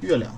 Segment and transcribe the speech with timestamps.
[0.00, 0.32] 月亮。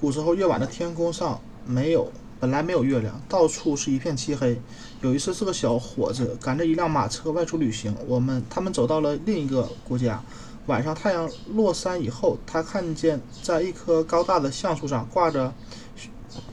[0.00, 4.60] 古时候夜晚的天空上没有，本来没有月亮，到处是一片漆黑。
[5.02, 10.22] 有一次，是个小伙子赶着一辆马车外出旅行，我们他们走到了另一个国家。
[10.66, 15.52] 晚上太阳落山以后，他看见在一棵高大的橡树上挂着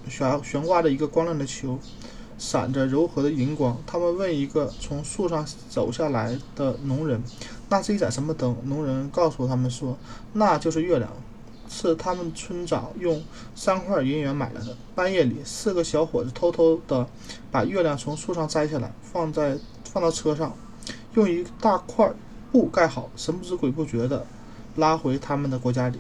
[0.07, 1.77] 悬悬挂着一个光亮的球，
[2.37, 3.77] 闪着柔和的荧光。
[3.85, 7.21] 他们问一个从树上走下来的农人
[7.69, 9.97] ：“那是一盏什么灯？”农人告诉他们说
[10.33, 11.11] ：“那就是月亮。”
[11.67, 13.23] 是他们村长用
[13.55, 14.75] 三块银元买来的。
[14.93, 17.07] 半夜里，四个小伙子偷偷地
[17.51, 20.55] 把月亮从树上摘下来，放在放到车上，
[21.13, 22.11] 用一大块
[22.51, 24.25] 布盖好，神不知鬼不觉地
[24.75, 25.99] 拉回他们的国家里，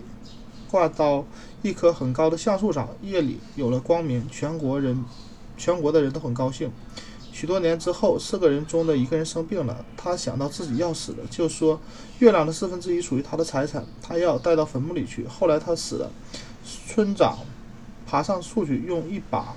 [0.69, 1.25] 挂到
[1.61, 2.89] 一棵很高的橡树上。
[3.01, 5.03] 夜里有了光明，全国人
[5.57, 6.71] 全国的人都很高兴。
[7.35, 9.83] 许多年之后，四个人中的一个人生病了。
[9.97, 11.77] 他想到自己要死了，就说
[12.19, 15.27] 月亮的四分之一属于他的财产，他要带到坟墓里去。
[15.27, 16.09] 后来他死了，
[16.87, 17.39] 村长
[18.07, 19.53] 爬上树去，用一把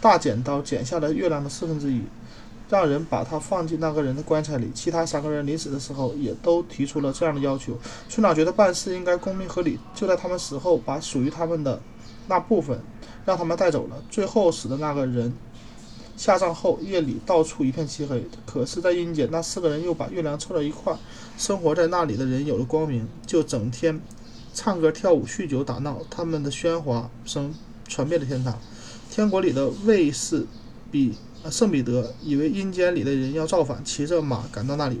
[0.00, 2.00] 大剪刀剪下了月亮的四分之一，
[2.70, 4.70] 让人把它放进那个人的棺材里。
[4.74, 7.76] 其他三个人临死的时候也都提出了这样的要求。
[8.08, 11.82] 村长觉得办事应该公平合理，就在他们死后把属于他们的
[12.28, 12.80] 那部分
[13.26, 13.96] 让他们带走了。
[14.08, 15.30] 最后死的那个人。
[16.20, 18.22] 下葬后，夜里到处一片漆黑。
[18.44, 20.94] 可是，在阴间，那四个人又把月亮凑到一块。
[21.38, 23.98] 生活在那里的人有了光明，就整天
[24.52, 26.02] 唱歌、跳舞、酗酒、打闹。
[26.10, 27.54] 他们的喧哗声
[27.88, 28.58] 传遍了天堂。
[29.10, 30.46] 天国里的卫士
[30.90, 31.14] 比
[31.50, 35.00] 圣彼得以为阴间里的人要造反，骑着马赶到那里。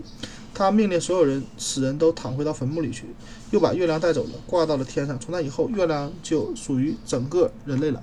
[0.54, 3.04] 他命令所有人死人都躺回到坟墓里去，
[3.50, 5.18] 又把月亮带走了，挂到了天上。
[5.18, 8.02] 从那以后，月亮就属于整个人类了。